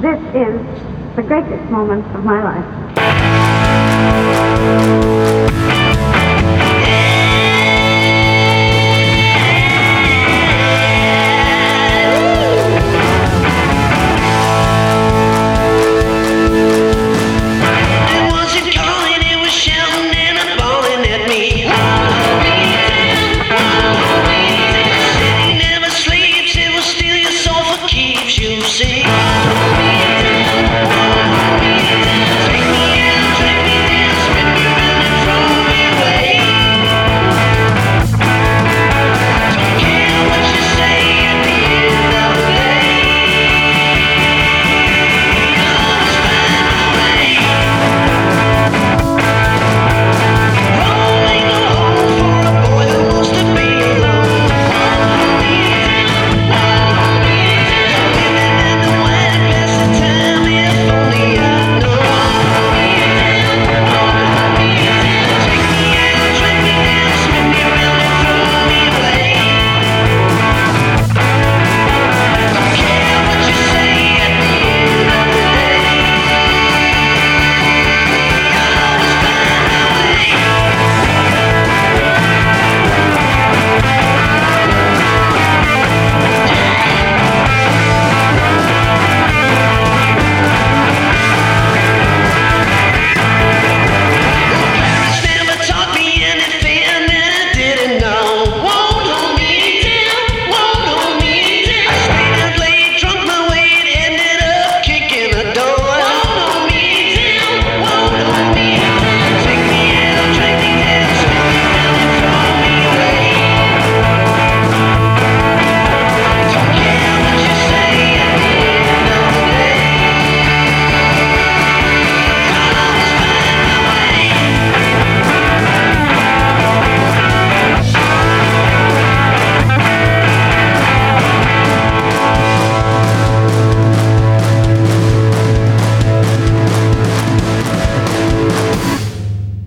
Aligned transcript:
This 0.00 0.18
is 0.34 0.58
the 1.14 1.22
greatest 1.22 1.70
moment 1.70 2.06
of 2.16 2.24
my 2.24 2.42
life. 2.42 2.64